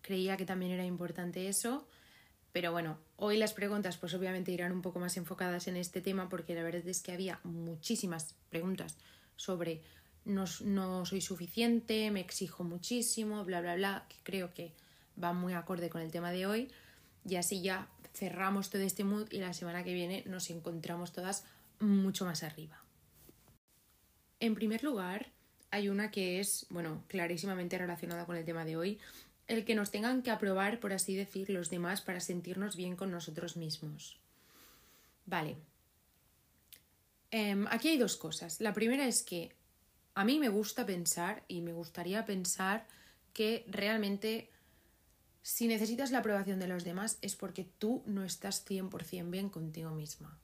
[0.00, 1.86] creía que también era importante eso.
[2.52, 6.30] Pero bueno, hoy las preguntas pues obviamente irán un poco más enfocadas en este tema
[6.30, 8.96] porque la verdad es que había muchísimas preguntas
[9.36, 9.82] sobre
[10.24, 14.72] no, no soy suficiente, me exijo muchísimo, bla, bla, bla, que creo que
[15.22, 16.72] va muy acorde con el tema de hoy.
[17.28, 21.44] Y así ya cerramos todo este mood y la semana que viene nos encontramos todas
[21.80, 22.82] mucho más arriba.
[24.40, 25.32] En primer lugar,
[25.70, 28.98] hay una que es, bueno, clarísimamente relacionada con el tema de hoy,
[29.46, 33.10] el que nos tengan que aprobar, por así decir, los demás para sentirnos bien con
[33.10, 34.18] nosotros mismos.
[35.24, 35.56] Vale.
[37.30, 38.60] Em, aquí hay dos cosas.
[38.60, 39.54] La primera es que
[40.14, 42.86] a mí me gusta pensar y me gustaría pensar
[43.32, 44.50] que realmente
[45.42, 49.90] si necesitas la aprobación de los demás es porque tú no estás 100% bien contigo
[49.90, 50.40] misma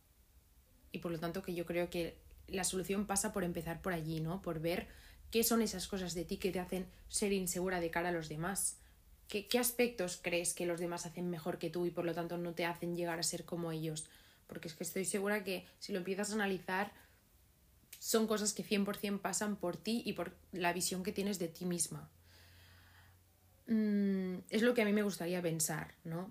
[0.93, 2.17] y por lo tanto que yo creo que
[2.49, 4.43] la solución pasa por empezar por allí, ¿no?
[4.43, 4.87] Por ver
[5.31, 8.29] qué son esas cosas de ti que te hacen ser insegura de cara a los
[8.29, 8.77] demás.
[9.29, 12.37] ¿Qué, qué aspectos crees que los demás hacen mejor que tú y por lo tanto
[12.37, 14.07] no te hacen llegar a ser como ellos?
[14.47, 16.93] Porque es que estoy segura que si lo empiezas a analizar,
[17.99, 21.65] son cosas que 100% pasan por ti y por la visión que tienes de ti
[21.65, 22.11] misma.
[23.69, 26.31] Mm, es lo que a mí me gustaría pensar, ¿no?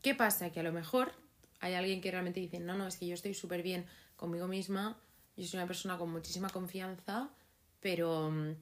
[0.00, 0.50] ¿Qué pasa?
[0.50, 1.12] Que a lo mejor
[1.60, 3.86] hay alguien que realmente dice, no, no, es que yo estoy súper bien
[4.16, 4.98] conmigo misma,
[5.36, 7.30] yo soy una persona con muchísima confianza,
[7.80, 8.54] pero mm,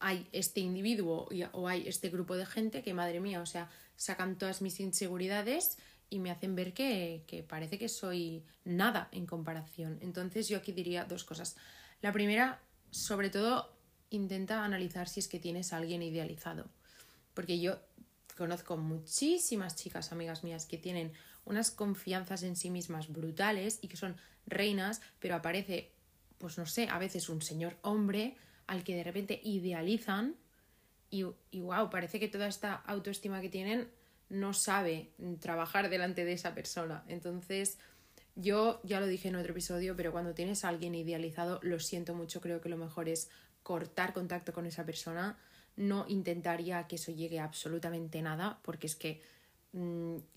[0.00, 4.36] hay este individuo o hay este grupo de gente que, madre mía, o sea, sacan
[4.36, 5.78] todas mis inseguridades
[6.10, 9.98] y me hacen ver que, que parece que soy nada en comparación.
[10.02, 11.56] Entonces yo aquí diría dos cosas.
[12.02, 13.72] La primera, sobre todo,
[14.10, 16.68] intenta analizar si es que tienes a alguien idealizado.
[17.34, 17.78] Porque yo
[18.36, 21.12] conozco muchísimas chicas, amigas mías, que tienen
[21.46, 25.92] unas confianzas en sí mismas brutales y que son reinas, pero aparece,
[26.38, 30.36] pues no sé, a veces un señor hombre al que de repente idealizan
[31.08, 33.88] y, y wow, parece que toda esta autoestima que tienen
[34.28, 37.04] no sabe trabajar delante de esa persona.
[37.08, 37.78] Entonces,
[38.34, 42.14] yo ya lo dije en otro episodio, pero cuando tienes a alguien idealizado, lo siento
[42.14, 43.30] mucho, creo que lo mejor es
[43.62, 45.38] cortar contacto con esa persona.
[45.76, 49.22] No intentaría que eso llegue a absolutamente nada, porque es que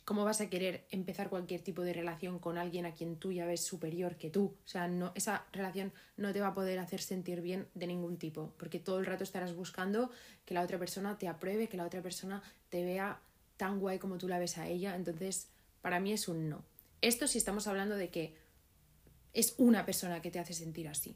[0.06, 3.46] ¿cómo vas a querer empezar cualquier tipo de relación con alguien a quien tú ya
[3.46, 4.58] ves superior que tú?
[4.66, 8.54] O sea, esa relación no te va a poder hacer sentir bien de ningún tipo,
[8.58, 10.12] porque todo el rato estarás buscando
[10.46, 13.22] que la otra persona te apruebe, que la otra persona te vea
[13.56, 14.96] tan guay como tú la ves a ella.
[14.96, 15.48] Entonces,
[15.82, 16.66] para mí es un no.
[17.02, 18.36] Esto si estamos hablando de que
[19.34, 21.16] es una persona que te hace sentir así,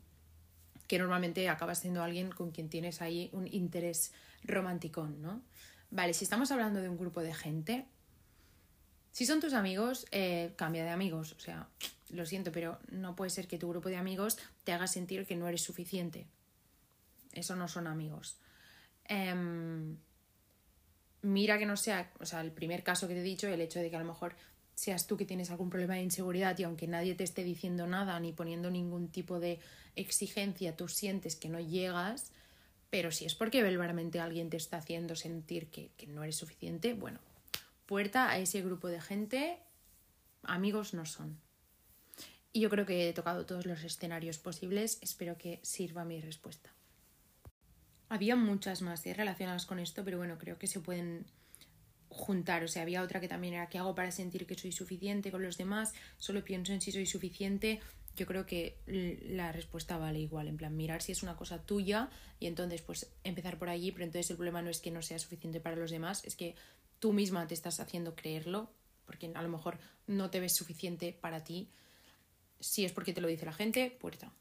[0.87, 5.41] que normalmente acabas siendo alguien con quien tienes ahí un interés romántico, ¿no?
[5.89, 7.85] Vale, si estamos hablando de un grupo de gente,
[9.13, 11.33] si son tus amigos, eh, cambia de amigos.
[11.33, 11.69] O sea,
[12.09, 15.35] lo siento, pero no puede ser que tu grupo de amigos te haga sentir que
[15.35, 16.25] no eres suficiente.
[17.31, 18.37] Eso no son amigos.
[19.05, 19.97] Em,
[21.21, 23.79] mira que no sea, o sea, el primer caso que te he dicho, el hecho
[23.79, 24.35] de que a lo mejor
[24.73, 28.19] seas tú que tienes algún problema de inseguridad y aunque nadie te esté diciendo nada
[28.19, 29.59] ni poniendo ningún tipo de
[29.95, 32.31] exigencia, tú sientes que no llegas,
[32.89, 36.95] pero si es porque verbalmente alguien te está haciendo sentir que, que no eres suficiente,
[36.95, 37.19] bueno,
[37.85, 39.59] puerta a ese grupo de gente,
[40.43, 41.39] amigos no son.
[42.51, 46.73] Y yo creo que he tocado todos los escenarios posibles, espero que sirva mi respuesta.
[48.09, 49.13] Había muchas más ¿eh?
[49.13, 51.25] relacionadas con esto, pero bueno, creo que se pueden
[52.09, 52.63] juntar.
[52.63, 55.41] O sea, había otra que también era ¿qué hago para sentir que soy suficiente con
[55.41, 55.93] los demás?
[56.17, 57.79] Solo pienso en si soy suficiente.
[58.15, 62.11] Yo creo que la respuesta vale igual, en plan, mirar si es una cosa tuya
[62.39, 65.17] y entonces pues empezar por allí, pero entonces el problema no es que no sea
[65.17, 66.53] suficiente para los demás, es que
[67.03, 68.69] tú misma te estás haciendo creerlo,
[69.05, 71.67] porque a lo mejor no te ves suficiente para ti.
[72.61, 74.31] Si es porque te lo dice la gente, puerta.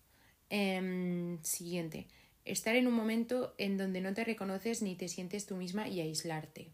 [0.49, 2.07] Em, siguiente.
[2.45, 6.03] Estar en un momento en donde no te reconoces ni te sientes tú misma y
[6.03, 6.69] aislarte.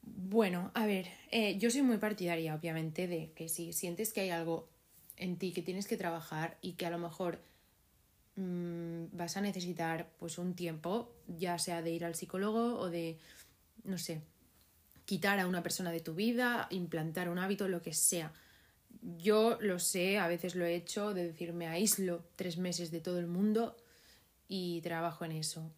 [0.00, 4.30] Bueno, a ver, eh, yo soy muy partidaria, obviamente, de que si sientes que hay
[4.30, 4.66] algo
[5.18, 7.42] en ti que tienes que trabajar y que a lo mejor
[8.36, 13.18] mm, vas a necesitar pues un tiempo, ya sea de ir al psicólogo o de
[13.86, 14.22] no sé,
[15.04, 18.32] quitar a una persona de tu vida, implantar un hábito, lo que sea.
[19.18, 23.18] Yo lo sé, a veces lo he hecho, de decirme aíslo tres meses de todo
[23.18, 23.76] el mundo
[24.48, 25.70] y trabajo en eso.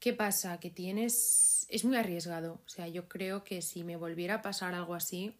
[0.00, 0.58] ¿Qué pasa?
[0.60, 1.66] Que tienes...
[1.70, 2.60] es muy arriesgado.
[2.66, 5.34] O sea, yo creo que si me volviera a pasar algo así,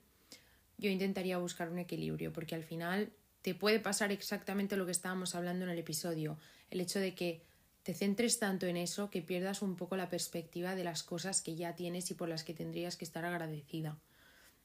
[0.79, 5.35] yo intentaría buscar un equilibrio, porque al final te puede pasar exactamente lo que estábamos
[5.35, 6.39] hablando en el episodio.
[6.71, 7.43] El hecho de que
[7.87, 11.55] te centres tanto en eso que pierdas un poco la perspectiva de las cosas que
[11.55, 13.97] ya tienes y por las que tendrías que estar agradecida.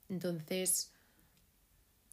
[0.10, 0.92] Entonces,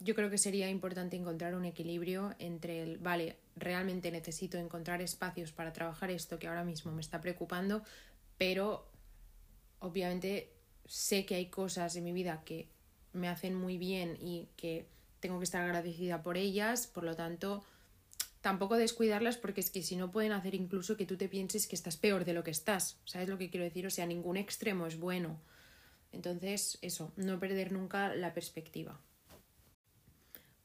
[0.00, 5.50] yo creo que sería importante encontrar un equilibrio entre el, vale, realmente necesito encontrar espacios
[5.50, 7.82] para trabajar esto que ahora mismo me está preocupando,
[8.36, 8.86] pero
[9.78, 10.52] obviamente
[10.84, 12.68] sé que hay cosas en mi vida que
[13.14, 14.86] me hacen muy bien y que
[15.20, 17.64] tengo que estar agradecida por ellas, por lo tanto,
[18.40, 21.76] tampoco descuidarlas porque es que si no pueden hacer incluso que tú te pienses que
[21.76, 22.98] estás peor de lo que estás.
[23.04, 23.86] ¿Sabes lo que quiero decir?
[23.86, 25.40] O sea, ningún extremo es bueno.
[26.12, 29.00] Entonces, eso, no perder nunca la perspectiva.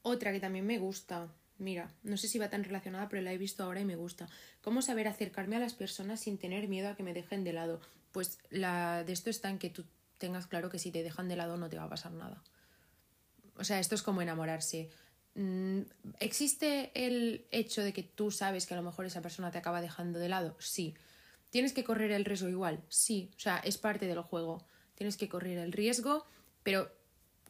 [0.02, 3.38] Otra que también me gusta, mira, no sé si va tan relacionada, pero la he
[3.38, 4.30] visto ahora y me gusta.
[4.62, 7.82] ¿Cómo saber acercarme a las personas sin tener miedo a que me dejen de lado?
[8.12, 9.86] Pues la de esto está en que tú
[10.18, 12.44] tengas claro que si te dejan de lado no te va a pasar nada.
[13.56, 14.90] O sea, esto es como enamorarse.
[15.36, 15.82] Mm,
[16.20, 19.82] ¿Existe el hecho de que tú sabes que a lo mejor esa persona te acaba
[19.82, 20.56] dejando de lado?
[20.60, 20.96] Sí.
[21.50, 22.82] ¿Tienes que correr el riesgo igual?
[22.90, 23.32] Sí.
[23.36, 24.66] O sea, es parte del juego.
[24.96, 26.26] Tienes que correr el riesgo,
[26.64, 26.92] pero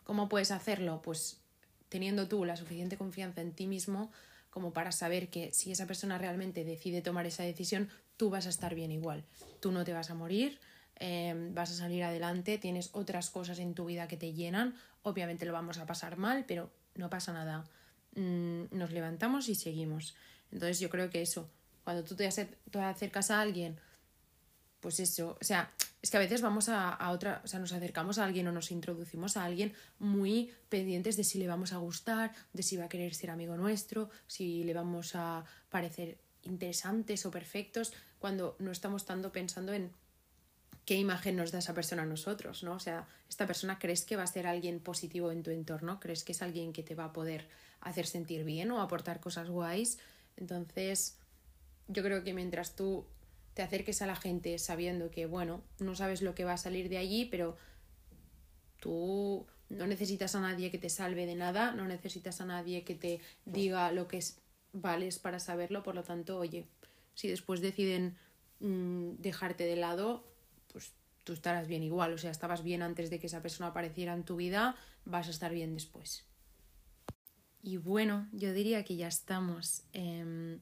[0.04, 1.02] ¿cómo puedes hacerlo?
[1.02, 1.42] Pues
[1.90, 4.12] teniendo tú la suficiente confianza en ti mismo
[4.50, 8.50] como para saber que si esa persona realmente decide tomar esa decisión, tú vas a
[8.50, 9.24] estar bien igual.
[9.60, 10.60] Tú no te vas a morir,
[10.96, 14.76] em, vas a salir adelante, tienes otras cosas en tu vida que te llenan.
[15.02, 17.66] Obviamente lo vamos a pasar mal, pero no pasa nada.
[18.16, 20.16] Mm, nos levantamos y seguimos.
[20.52, 21.50] Entonces yo creo que eso,
[21.84, 23.80] cuando tú te, acercas a alguien,
[24.80, 27.72] pues eso, o sea, es que a veces vamos a, a, otra, o sea, nos
[27.72, 31.78] acercamos a alguien o nos introducimos a alguien muy pendientes de si le vamos a
[31.78, 37.26] gustar, de si va a querer ser amigo nuestro, si le vamos a parecer interesantes
[37.26, 39.92] o perfectos, cuando no estamos tanto pensando en
[40.86, 42.74] qué imagen nos da esa persona a nosotros, ¿no?
[42.74, 46.24] O sea, esta persona crees que va a ser alguien positivo en tu entorno, crees
[46.24, 47.48] que es alguien que te va a poder
[47.82, 50.00] hacer sentir bien o aportar cosas guays.
[50.36, 51.18] Entonces,
[51.88, 53.06] yo creo que mientras tú
[53.54, 56.90] te acerques a la gente sabiendo que, bueno, no sabes lo que va a salir
[56.90, 57.56] de allí, pero
[58.80, 62.96] tú no necesitas a nadie que te salve de nada, no necesitas a nadie que
[62.96, 64.40] te diga lo que es,
[64.72, 66.68] vales para saberlo, por lo tanto, oye,
[67.14, 68.18] si después deciden
[68.60, 70.24] mm, dejarte de lado,
[71.24, 72.14] tú estarás bien igual.
[72.14, 75.32] O sea, estabas bien antes de que esa persona apareciera en tu vida, vas a
[75.32, 76.26] estar bien después.
[77.62, 79.84] Y bueno, yo diría que ya estamos.
[79.94, 80.60] Em,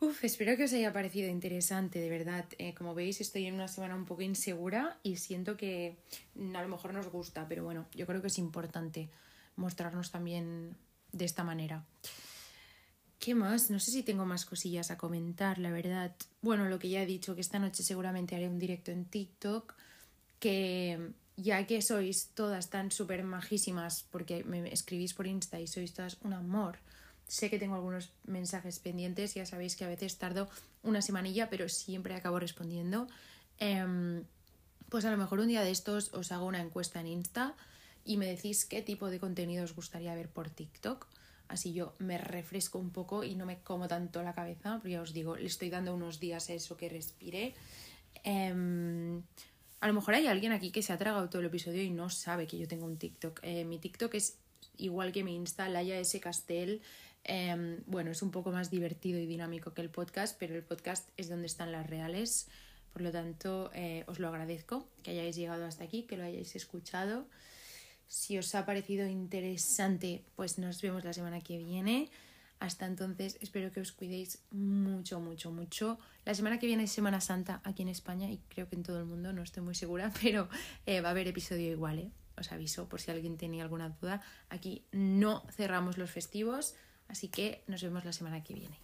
[0.00, 2.46] uf, espero que os haya parecido interesante, de verdad.
[2.58, 5.96] Eh, como veis, estoy en una semana un poco insegura y siento que
[6.36, 9.10] a lo mejor nos gusta, pero bueno, yo creo que es importante
[9.56, 10.76] mostrarnos también
[11.12, 11.84] de esta manera.
[13.24, 13.70] ¿Qué más?
[13.70, 16.14] No sé si tengo más cosillas a comentar, la verdad.
[16.42, 19.72] Bueno, lo que ya he dicho, que esta noche seguramente haré un directo en TikTok,
[20.38, 25.94] que ya que sois todas tan súper majísimas, porque me escribís por Insta y sois
[25.94, 26.80] todas un amor,
[27.26, 30.50] sé que tengo algunos mensajes pendientes, ya sabéis que a veces tardo
[30.82, 33.08] una semanilla, pero siempre acabo respondiendo.
[33.58, 34.24] Em,
[34.90, 37.54] pues a lo mejor un día de estos os hago una encuesta en Insta
[38.04, 41.06] y me decís qué tipo de contenido os gustaría ver por TikTok.
[41.48, 45.02] Así yo me refresco un poco y no me como tanto la cabeza, porque ya
[45.02, 47.54] os digo, le estoy dando unos días a eso que respire.
[48.22, 49.22] Em,
[49.80, 52.08] a lo mejor hay alguien aquí que se ha tragado todo el episodio y no
[52.08, 53.40] sabe que yo tengo un TikTok.
[53.42, 54.38] Eh, mi TikTok es
[54.78, 56.18] igual que mi Insta, Laia S.
[56.20, 56.80] Castel.
[57.24, 61.08] Em, bueno, es un poco más divertido y dinámico que el podcast, pero el podcast
[61.16, 62.48] es donde están las reales.
[62.92, 66.54] Por lo tanto, eh, os lo agradezco que hayáis llegado hasta aquí, que lo hayáis
[66.54, 67.26] escuchado.
[68.06, 72.10] Si os ha parecido interesante, pues nos vemos la semana que viene.
[72.60, 75.98] Hasta entonces, espero que os cuidéis mucho, mucho, mucho.
[76.24, 79.00] La semana que viene es Semana Santa aquí en España y creo que en todo
[79.00, 80.48] el mundo, no estoy muy segura, pero
[80.86, 82.10] eh, va a haber episodio igual, ¿eh?
[82.36, 84.20] Os aviso por si alguien tenía alguna duda.
[84.48, 86.74] Aquí no cerramos los festivos,
[87.06, 88.80] así que nos vemos la semana que viene.